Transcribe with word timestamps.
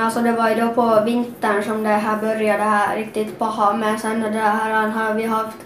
Men 0.00 0.06
alltså 0.06 0.20
det 0.20 0.32
var 0.32 0.48
ju 0.48 0.54
då 0.54 0.68
på 0.68 1.02
vintern 1.04 1.62
som 1.64 1.82
det 1.82 1.88
här 1.88 2.16
började 2.16 2.62
här 2.62 2.96
riktigt 2.96 3.38
paha 3.38 3.72
men 3.72 3.98
sen 3.98 4.20
det 4.20 4.28
här 4.38 4.88
har 4.88 5.14
vi 5.14 5.24
haft 5.26 5.56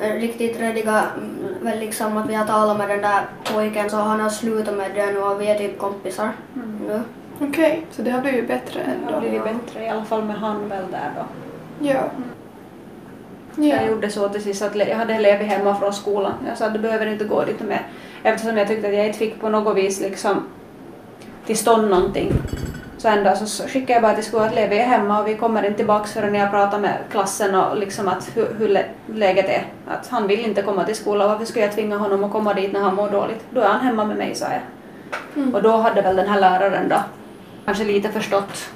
eh, 0.00 0.12
riktigt 0.12 0.60
rediga, 0.60 1.04
mm, 1.16 1.54
väl 1.60 1.78
liksom 1.78 2.16
att 2.16 2.30
vi 2.30 2.34
har 2.34 2.46
talat 2.46 2.78
med 2.78 2.88
den 2.88 3.00
där 3.02 3.20
pojken 3.54 3.90
så 3.90 3.96
han 3.96 4.20
har 4.20 4.30
slutat 4.30 4.76
med 4.76 4.90
det 4.94 5.06
nu 5.06 5.18
och 5.18 5.40
vi 5.40 5.46
är 5.50 5.58
typ 5.58 5.78
kompisar 5.78 6.30
nu. 6.88 7.00
Okej, 7.40 7.86
så 7.90 8.02
det 8.02 8.10
har 8.10 8.20
blivit 8.20 8.48
bättre 8.48 8.80
Det 8.80 9.04
har 9.04 9.12
ändå. 9.12 9.20
blivit 9.20 9.44
bättre, 9.44 9.84
i 9.84 9.88
alla 9.88 10.04
fall 10.04 10.24
med 10.24 10.36
han 10.36 10.68
väl 10.68 10.84
där 10.90 11.10
då. 11.16 11.24
Ja. 11.88 12.02
Jag 13.56 13.82
Ja. 13.84 13.88
gjorde 13.88 14.10
så 14.10 14.28
till 14.28 14.42
sist 14.42 14.62
att 14.62 14.76
jag 14.76 14.96
hade 14.96 15.14
elever 15.14 15.44
hemma 15.44 15.74
från 15.74 15.92
skolan. 15.92 16.32
Jag 16.48 16.58
sa 16.58 16.66
att 16.66 16.72
du 16.72 16.78
behöver 16.78 17.06
inte 17.06 17.24
gå 17.24 17.44
dit 17.44 17.60
med 17.60 17.78
eftersom 18.22 18.56
jag 18.56 18.68
tyckte 18.68 18.88
att 18.88 18.94
jag 18.94 19.06
inte 19.06 19.18
fick 19.18 19.40
på 19.40 19.48
något 19.48 19.76
vis 19.76 20.00
liksom 20.00 20.42
till 21.46 21.58
stånd 21.58 21.90
någonting. 21.90 22.32
Så 22.98 23.08
en 23.08 23.24
dag 23.24 23.36
så 23.38 23.68
skickade 23.68 23.92
jag 23.92 24.02
bara 24.02 24.14
till 24.14 24.24
skolan 24.24 24.48
att 24.48 24.54
Levi 24.54 24.78
är 24.78 24.84
hemma 24.84 25.20
och 25.20 25.28
vi 25.28 25.34
kommer 25.34 25.62
inte 25.62 25.76
tillbaka 25.76 26.06
förrän 26.06 26.34
jag 26.34 26.50
pratar 26.50 26.78
med 26.78 26.98
klassen 27.10 27.54
och 27.54 27.76
liksom 27.76 28.08
att 28.08 28.30
hur, 28.34 28.54
hur 28.58 28.68
lä- 28.68 28.88
läget 29.06 29.48
är. 29.48 29.66
Att 29.88 30.08
han 30.08 30.26
vill 30.26 30.40
inte 30.46 30.62
komma 30.62 30.84
till 30.84 30.96
skolan, 30.96 31.28
varför 31.28 31.44
skulle 31.44 31.64
jag 31.64 31.74
tvinga 31.74 31.96
honom 31.96 32.24
att 32.24 32.32
komma 32.32 32.54
dit 32.54 32.72
när 32.72 32.80
han 32.80 32.94
mår 32.94 33.10
dåligt? 33.10 33.44
Då 33.50 33.60
är 33.60 33.68
han 33.68 33.80
hemma 33.80 34.04
med 34.04 34.16
mig, 34.16 34.34
sa 34.34 34.46
jag. 34.46 34.60
Mm. 35.36 35.54
Och 35.54 35.62
då 35.62 35.76
hade 35.76 36.02
väl 36.02 36.16
den 36.16 36.28
här 36.28 36.40
läraren 36.40 36.88
då 36.88 36.96
kanske 37.64 37.84
lite 37.84 38.08
förstått 38.08 38.68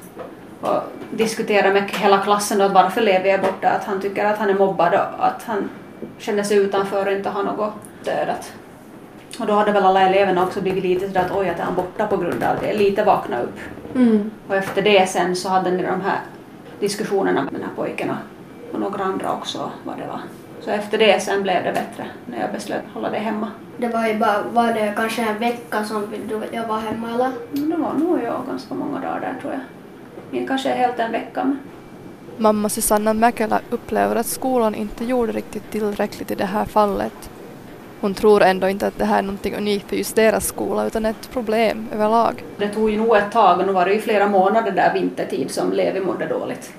och 0.61 0.79
diskuterat 1.11 1.73
med 1.73 1.91
hela 1.91 2.19
klassen 2.19 2.59
då 2.59 2.69
varför 2.69 3.01
Levi 3.01 3.31
är 3.31 3.39
borta, 3.39 3.69
att 3.69 3.85
han 3.85 4.01
tycker 4.01 4.25
att 4.25 4.39
han 4.39 4.51
är 4.51 4.55
mobbad 4.55 4.95
och 4.95 5.27
att 5.27 5.43
han 5.47 5.71
känner 6.19 6.43
sig 6.43 6.57
utanför 6.57 7.07
och 7.07 7.13
inte 7.13 7.29
har 7.29 7.43
något 7.43 7.73
stöd. 8.03 8.29
Och 9.41 9.47
då 9.47 9.53
hade 9.53 9.73
väl 9.73 9.85
alla 9.85 10.01
eleverna 10.01 10.43
också 10.43 10.61
blivit 10.61 10.85
lite 10.85 11.07
sådär 11.07 11.21
att 11.21 11.37
oj, 11.37 11.49
att 11.49 11.59
är 11.59 11.65
han 11.65 11.75
borta 11.75 12.07
på 12.07 12.17
grund 12.17 12.43
av 12.45 12.57
det, 12.61 12.73
lite 12.75 13.05
vakna 13.05 13.41
upp. 13.41 13.59
Mm. 13.95 14.31
Och 14.49 14.55
efter 14.57 14.83
det 14.83 15.07
sen 15.09 15.37
så 15.37 15.49
hade 15.49 15.71
ni 15.71 15.83
de 15.83 16.01
här 16.01 16.21
diskussionerna 16.81 17.43
med 17.43 17.53
den 17.53 17.63
här 17.63 17.71
pojken 17.77 18.11
och- 18.11 18.81
några 18.81 19.05
andra 19.05 19.33
också 19.33 19.71
vad 19.85 19.97
det 19.99 20.07
var. 20.07 20.21
Så 20.61 20.71
efter 20.71 20.99
det 20.99 21.23
sen 21.23 21.43
blev 21.43 21.65
det 21.65 21.73
bättre 21.73 22.05
när 22.27 22.41
jag 22.41 22.53
beslöt 22.53 22.83
hålla 22.95 23.11
det 23.11 23.19
hemma. 23.19 23.49
Det 23.77 23.89
var 23.89 24.07
ju 24.09 24.19
bara, 24.19 24.43
var 24.53 24.67
det 24.73 24.93
kanske 24.97 25.23
en 25.23 25.39
vecka 25.39 25.85
som 25.85 26.07
du- 26.29 26.57
jag 26.57 26.67
var 26.69 26.79
hemma 26.79 27.11
eller? 27.15 27.31
Men 27.53 27.71
det 27.71 27.77
var 27.77 27.93
nog 27.93 28.19
jag 28.25 28.43
ganska 28.51 28.75
många 28.75 29.01
dagar 29.01 29.21
där 29.21 29.35
tror 29.41 29.53
jag. 30.33 30.49
Kanske 30.49 30.69
helt 30.69 30.99
en 30.99 31.13
vecka 31.13 31.45
men 31.45 31.59
Mamma 32.39 32.69
Susanna 32.69 33.13
Mäkelä 33.15 33.61
upplever 33.71 34.17
att 34.17 34.27
skolan 34.27 34.75
inte 34.75 35.05
gjorde 35.05 35.33
riktigt 35.33 35.71
tillräckligt 35.71 36.31
i 36.31 36.35
det 36.35 36.45
här 36.45 36.65
fallet. 36.65 37.31
Hon 38.03 38.15
tror 38.15 38.43
ändå 38.43 38.69
inte 38.69 38.87
att 38.87 38.99
det 38.99 39.05
här 39.05 39.19
är 39.19 39.23
någonting 39.23 39.57
unikt 39.57 39.89
för 39.89 39.97
just 39.97 40.17
deras 40.17 40.47
skola 40.47 40.87
utan 40.87 41.07
ett 41.07 41.31
problem 41.33 41.89
överlag. 41.93 42.45
det 42.57 42.69
tog 42.69 42.91
ju 42.91 42.97
nog 42.97 43.17
ett 43.17 43.33
tag 43.33 43.61
och 43.61 43.67
nu 43.67 43.73
var 43.73 43.85
det 43.85 43.95
ju 43.95 44.01
flera 44.01 44.27
månader 44.27 44.73
där 44.73 44.95
vintertid 44.95 45.51
som 45.51 45.73
Levi 45.73 46.01
mådde 46.01 46.27
dåligt. 46.27 46.73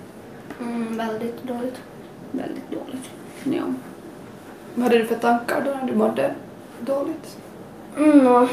Mm, 0.60 0.98
väldigt 0.98 1.44
dåligt. 1.44 1.82
Väldigt 2.32 2.72
dåligt. 2.72 3.10
Ja. 3.44 3.64
Vad 4.76 4.84
hade 4.84 4.98
du 4.98 5.06
för 5.06 5.16
tankar 5.16 5.62
då 5.66 5.72
när 5.72 5.88
du 5.88 5.96
mådde 5.96 6.34
dåligt? 6.80 7.38
Mm, 7.98 8.28
och, 8.28 8.50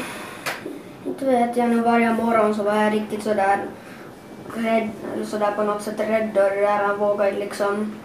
inte 1.05 1.25
vet 1.25 1.57
jag 1.57 1.69
nu 1.69 1.79
varje 1.79 2.13
morgon 2.13 2.55
så 2.55 2.63
var 2.63 2.75
jag 2.75 2.93
riktigt 2.93 3.23
sådär 3.23 3.59
rädd, 4.55 4.89
eller 5.15 5.25
sådär 5.25 5.51
på 5.51 5.63
något 5.63 5.81
sätt 5.81 5.99
rädd 5.99 6.29
och 6.29 6.51
där 6.51 6.95
vågade 6.95 7.31
liksom 7.31 7.95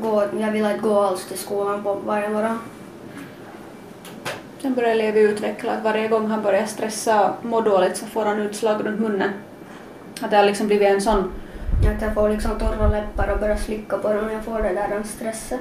gå, 0.00 0.24
jag 0.40 0.52
ville 0.52 0.72
inte 0.72 0.88
gå 0.88 1.00
alls 1.00 1.26
till 1.26 1.38
skolan 1.38 1.82
på 1.82 1.94
varje 1.94 2.28
morgon. 2.28 2.58
Sen 4.64 4.74
började 4.74 4.94
Levi 4.94 5.20
utveckla 5.20 5.72
att 5.72 5.84
varje 5.84 6.08
gång 6.08 6.26
han 6.26 6.42
börjar 6.42 6.66
stressa 6.66 7.30
och 7.30 7.44
må 7.44 7.60
dåligt 7.60 7.96
så 7.96 8.06
får 8.06 8.24
han 8.24 8.38
utslag 8.38 8.86
runt 8.86 9.00
munnen. 9.00 9.30
Att 10.20 10.30
det 10.30 10.36
har 10.36 10.44
liksom 10.44 10.66
blivit 10.66 10.88
en 10.88 11.00
sån 11.00 11.32
Att 11.96 12.02
jag 12.02 12.14
får 12.14 12.28
liksom 12.28 12.58
torra 12.58 12.88
läppar 12.88 13.32
och 13.32 13.40
börjar 13.40 13.56
slicka 13.56 13.98
på 13.98 14.12
dem. 14.12 14.30
Jag 14.32 14.44
får 14.44 14.62
det 14.62 14.68
där 14.68 14.88
den 14.88 15.04
stressen. 15.04 15.58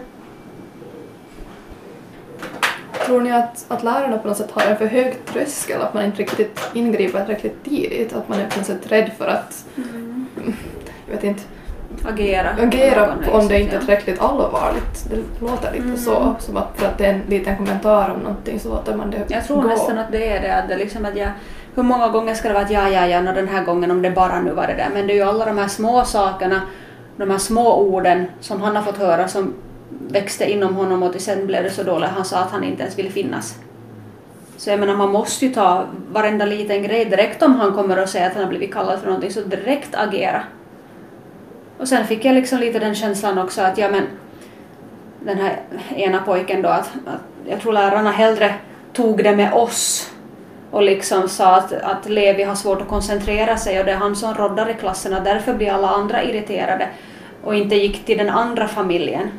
Tror 3.05 3.21
ni 3.21 3.31
att, 3.31 3.65
att 3.67 3.83
lärarna 3.83 4.17
på 4.17 4.27
något 4.27 4.37
sätt 4.37 4.52
har 4.52 4.61
en 4.61 4.77
för 4.77 4.86
hög 4.86 5.25
tröskel, 5.25 5.81
att 5.81 5.93
man 5.93 6.05
inte 6.05 6.21
riktigt 6.21 6.59
ingriper 6.73 7.25
tillräckligt 7.25 7.63
tidigt, 7.63 8.13
att 8.13 8.30
man 8.30 8.39
är 8.39 8.49
på 8.49 8.58
något 8.58 8.67
sätt 8.67 8.92
rädd 8.92 9.11
för 9.17 9.27
att, 9.27 9.65
jag 11.05 11.15
vet 11.15 11.23
inte, 11.23 11.43
agera. 12.05 12.49
agera 12.61 13.14
om 13.31 13.48
det 13.48 13.59
inte 13.61 13.76
är 13.76 13.80
tillräckligt 13.80 14.21
allvarligt. 14.21 15.05
Det 15.09 15.45
låter 15.45 15.71
lite 15.71 15.83
Mm. 15.83 15.98
så, 15.98 16.36
som 16.39 16.58
att 16.58 16.71
för 16.76 16.86
att 16.87 16.98
det 16.98 17.05
är 17.05 17.14
en 17.14 17.21
liten 17.27 17.58
kommentar 17.58 18.09
om 18.09 18.20
någonting 18.20 18.59
så 18.59 18.70
låter 18.70 18.95
man 18.95 19.11
det 19.11 19.21
Jag 19.27 19.45
tror 19.48 19.61
gå. 19.61 19.67
nästan 19.67 19.98
att 19.98 20.11
det 20.11 20.27
är 20.30 20.42
det. 20.42 20.55
Att 20.55 20.67
det 20.67 20.77
liksom 20.77 21.05
att 21.05 21.15
jag, 21.17 21.30
hur 21.76 21.83
många 21.83 22.08
gånger 22.08 22.33
ska 22.33 22.48
det 22.48 22.54
vara 22.54 22.64
att 22.64 22.71
ja, 22.71 22.89
ja, 22.89 23.08
ja, 23.08 23.21
nå 23.21 23.31
den 23.31 23.48
här 23.48 23.64
gången 23.64 23.92
om 23.92 24.02
det 24.02 24.11
bara 24.11 24.42
nu 24.42 24.52
var 24.52 24.67
det 24.67 24.73
där. 24.73 24.89
Men 24.93 25.08
det 25.08 25.14
är 25.14 25.15
ju 25.15 25.21
alla 25.23 25.45
de 25.45 25.58
här 25.58 25.67
små 25.67 26.04
sakerna, 26.05 26.61
de 27.17 27.31
här 27.31 27.37
små 27.37 27.76
orden 27.76 28.25
som 28.39 28.61
han 28.61 28.75
har 28.75 28.83
fått 28.83 28.98
höra 28.98 29.27
som 29.27 29.54
växte 30.08 30.52
inom 30.52 30.75
honom 30.75 31.04
och 31.04 31.15
sen 31.17 31.48
blev 31.48 31.64
det 31.64 31.70
så 31.70 31.83
dåligt 31.83 32.10
han 32.10 32.25
sa 32.25 32.37
att 32.37 32.52
han 32.52 32.64
inte 32.64 32.81
ens 32.81 32.99
ville 32.99 33.10
finnas. 33.10 33.55
Så 34.58 34.70
jag 34.70 34.80
menar 34.80 34.95
man 34.95 35.11
måste 35.11 35.45
ju 35.45 35.54
ta 35.54 35.83
varenda 36.11 36.45
liten 36.45 36.83
grej 36.83 37.05
direkt 37.05 37.43
om 37.43 37.55
han 37.55 37.73
kommer 37.73 38.02
och 38.04 38.10
säger 38.10 38.27
att 38.27 38.33
han 38.33 38.43
har 38.43 38.49
blivit 38.49 38.73
kallad 38.73 38.99
för 38.99 39.05
någonting 39.05 39.31
så 39.31 39.42
direkt 39.42 39.95
agera. 39.95 40.43
Och 41.78 41.88
sen 41.88 42.08
fick 42.08 42.26
jag 42.26 42.36
liksom 42.36 42.60
lite 42.60 42.80
den 42.80 42.95
känslan 42.95 43.38
också 43.38 43.61
att 43.61 43.78
ja 43.78 43.89
men 43.89 44.08
den 45.26 45.38
här 45.38 45.60
ena 45.95 46.22
pojken 46.22 46.61
då 46.61 46.70
att, 46.70 46.89
att 47.06 47.22
jag 47.50 47.61
tror 47.61 47.73
lärarna 47.73 48.11
hellre 48.11 48.54
tog 48.94 49.23
det 49.23 49.36
med 49.36 49.54
oss 49.54 50.11
och 50.72 50.84
liksom 50.84 51.30
sa 51.30 51.56
att, 51.56 51.73
att 51.73 52.10
Levi 52.10 52.44
har 52.44 52.56
svårt 52.56 52.82
att 52.82 52.88
koncentrera 52.88 53.58
sig 53.58 53.80
och 53.80 53.86
det 53.86 53.92
är 53.92 53.95
han 53.95 54.16
som 54.16 54.34
roddar 54.34 54.70
i 54.70 54.73
klassen 54.73 55.14
och 55.14 55.23
därför 55.23 55.54
blir 55.54 55.72
alla 55.72 55.88
andra 55.88 56.23
irriterade 56.23 56.89
och 57.44 57.56
inte 57.56 57.76
gick 57.76 58.05
till 58.05 58.17
den 58.17 58.30
andra 58.30 58.67
familjen. 58.67 59.32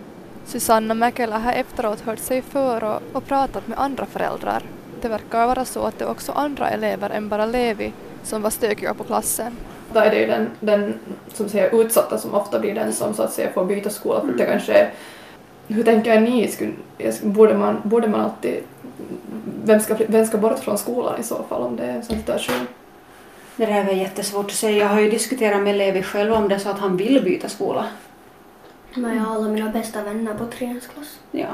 Susanna 0.45 0.95
Mäkelä 0.95 1.37
har 1.37 1.53
efteråt 1.53 2.01
hört 2.01 2.19
sig 2.19 2.43
för 2.43 2.85
och, 2.85 3.03
och 3.13 3.27
pratat 3.27 3.69
med 3.69 3.79
andra 3.79 4.07
föräldrar. 4.07 4.63
Det 5.01 5.09
verkar 5.09 5.47
vara 5.47 5.65
så 5.65 5.83
att 5.87 5.99
det 5.99 6.05
är 6.05 6.11
också 6.11 6.33
andra 6.33 6.69
elever 6.69 7.11
än 7.11 7.29
bara 7.29 7.47
Levi 7.47 7.93
som 8.25 8.43
var 8.43 8.51
stökiga 8.51 8.95
på 8.95 9.05
klassen. 9.05 9.57
Då 9.93 10.01
är 10.01 10.11
det 10.11 10.21
ju 10.21 10.27
den, 10.27 10.51
den 10.61 10.95
som 11.35 11.49
säger 11.49 11.81
utsatta 11.81 12.19
som 12.19 12.35
ofta 12.35 12.59
blir 12.59 12.75
den 12.75 12.93
som 12.93 13.15
så 13.15 13.23
att 13.23 13.33
säga 13.33 13.53
får 13.53 13.65
byta 13.65 13.91
skola 13.91 14.21
för 14.21 14.33
det 14.33 14.45
kanske 14.45 14.73
är, 14.73 14.91
hur 15.69 15.83
tänker 15.83 16.21
ni, 16.21 16.51
borde, 17.23 17.55
man, 17.55 17.81
borde 17.85 18.09
man 18.09 18.21
alltid, 18.21 18.55
vem 19.65 19.81
ska, 19.81 19.97
vem 20.09 20.27
ska 20.27 20.39
bort 20.39 20.59
från 20.59 20.79
skolan 20.79 21.21
i 21.21 21.23
så 21.23 21.43
fall 21.49 21.63
om 21.63 21.77
det 21.77 21.85
är 21.85 21.93
en 21.93 22.03
sån 22.03 22.17
situation? 22.17 22.67
Det 23.57 23.67
där 23.67 23.85
var 23.85 23.93
jättesvårt 23.93 24.47
att 24.47 24.53
säga. 24.53 24.77
Jag 24.77 24.87
har 24.87 25.01
ju 25.01 25.11
diskuterat 25.11 25.63
med 25.63 25.77
Levi 25.77 26.03
själv 26.03 26.33
om 26.33 26.49
det 26.49 26.59
så 26.59 26.69
att 26.69 26.79
han 26.79 26.97
vill 26.97 27.25
byta 27.25 27.49
skola. 27.49 27.87
Men 28.95 29.17
jag 29.17 29.23
har 29.23 29.35
alla 29.35 29.49
mina 29.49 29.71
bästa 29.71 30.03
vänner 30.03 30.35
på 30.35 30.47
treans 30.47 30.87
klass. 30.87 31.19
Ja. 31.31 31.49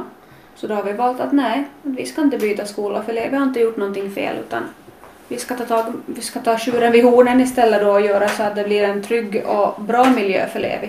Så 0.54 0.66
då 0.66 0.74
har 0.74 0.82
vi 0.82 0.92
valt 0.92 1.20
att 1.20 1.32
nej, 1.32 1.64
vi 1.82 2.06
ska 2.06 2.20
inte 2.20 2.38
byta 2.38 2.66
skola 2.66 3.02
för 3.02 3.12
Levi 3.12 3.36
har 3.36 3.44
inte 3.44 3.60
gjort 3.60 3.76
någonting 3.76 4.10
fel 4.10 4.36
utan 4.36 4.62
vi 5.30 5.38
ska 5.38 5.54
ta, 5.54 5.64
tag, 5.64 5.92
vi 6.06 6.20
ska 6.20 6.40
ta 6.40 6.58
tjuren 6.58 6.92
vid 6.92 7.04
hornen 7.04 7.40
istället 7.40 7.82
då 7.82 7.90
och 7.90 8.00
göra 8.00 8.28
så 8.28 8.42
att 8.42 8.56
det 8.56 8.64
blir 8.64 8.84
en 8.84 9.02
trygg 9.02 9.42
och 9.46 9.82
bra 9.82 10.10
miljö 10.10 10.46
för 10.46 10.60
Levi. 10.60 10.88